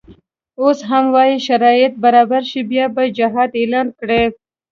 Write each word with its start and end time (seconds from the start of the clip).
اوس 0.61 0.79
هم 0.89 1.05
وایي 1.15 1.37
شرایط 1.47 1.93
برابر 2.03 2.41
شي 2.49 2.61
بیا 2.71 2.85
به 2.95 3.03
جهاد 3.17 3.49
اعلان 3.59 3.87
کړي. 3.99 4.21